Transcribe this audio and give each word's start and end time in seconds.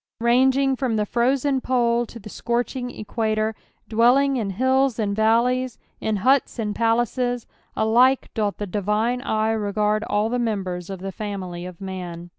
Ranging 0.21 0.75
from 0.75 0.95
the 0.95 1.05
frozen 1.05 1.61
pole 1.61 2.07
to 2.07 2.17
the 2.17 2.27
scorching 2.27 2.89
equator, 2.89 3.53
dwelling 3.87 4.35
in 4.35 4.49
hilTs 4.53 4.97
and 4.97 5.15
valleys, 5.15 5.77
in 5.99 6.15
huts 6.25 6.57
and 6.57 6.75
palaces, 6.75 7.45
alike 7.75 8.33
doth 8.33 8.57
the 8.57 8.65
divine 8.65 9.21
eye 9.21 9.51
regard 9.51 10.03
all 10.05 10.27
the 10.27 10.39
members 10.39 10.89
of 10.89 11.01
the 11.01 11.11
family 11.11 11.67
of 11.67 11.79
man. 11.79 12.29